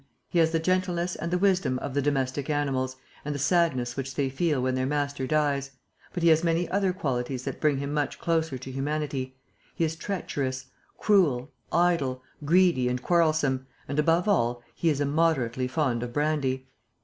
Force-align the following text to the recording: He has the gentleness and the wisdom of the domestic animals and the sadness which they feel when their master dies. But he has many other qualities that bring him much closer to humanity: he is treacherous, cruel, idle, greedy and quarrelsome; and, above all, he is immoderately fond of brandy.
He 0.29 0.39
has 0.39 0.49
the 0.49 0.57
gentleness 0.57 1.15
and 1.15 1.29
the 1.29 1.37
wisdom 1.37 1.77
of 1.77 1.93
the 1.93 2.01
domestic 2.01 2.49
animals 2.49 2.95
and 3.23 3.35
the 3.35 3.37
sadness 3.37 3.95
which 3.95 4.15
they 4.15 4.31
feel 4.31 4.59
when 4.59 4.73
their 4.73 4.87
master 4.87 5.27
dies. 5.27 5.69
But 6.11 6.23
he 6.23 6.29
has 6.29 6.43
many 6.43 6.67
other 6.71 6.91
qualities 6.91 7.43
that 7.43 7.61
bring 7.61 7.77
him 7.77 7.93
much 7.93 8.17
closer 8.17 8.57
to 8.57 8.71
humanity: 8.71 9.35
he 9.75 9.83
is 9.85 9.95
treacherous, 9.95 10.65
cruel, 10.97 11.51
idle, 11.71 12.23
greedy 12.43 12.89
and 12.89 12.99
quarrelsome; 12.99 13.67
and, 13.87 13.99
above 13.99 14.27
all, 14.27 14.63
he 14.73 14.89
is 14.89 14.99
immoderately 15.01 15.67
fond 15.67 16.01
of 16.01 16.13
brandy. 16.13 16.65